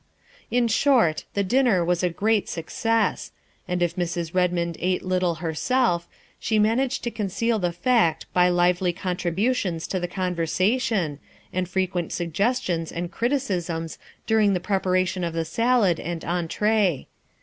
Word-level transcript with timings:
In 0.49 0.67
short, 0.67 1.25
the 1.35 1.43
dinner 1.43 1.85
was 1.85 2.01
a 2.01 2.09
great 2.09 2.49
success, 2.49 3.31
and 3.67 3.83
if 3.83 3.95
Mrs. 3.95 4.33
Redmond 4.33 4.75
ate 4.79 5.03
little 5.05 5.35
herself, 5.35 6.07
she 6.39 6.57
managed 6.57 7.03
to 7.03 7.11
conceal 7.11 7.59
the 7.59 7.71
fact 7.71 8.25
by 8.33 8.49
lively 8.49 8.93
contributions 8.93 9.85
to 9.85 9.99
the 9.99 10.07
conversation, 10.07 11.19
and 11.53 11.69
fre 11.69 11.81
quent 11.81 12.11
suggestions 12.11 12.91
and 12.91 13.11
criticisms 13.11 13.99
during 14.25 14.53
the 14.55 14.59
preparation 14.59 15.23
of 15.23 15.33
the 15.33 15.45
salad 15.45 15.99
and 15.99 16.25
entree. 16.25 17.05